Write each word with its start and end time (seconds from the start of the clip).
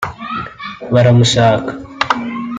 “Baramushaka” 0.93 1.69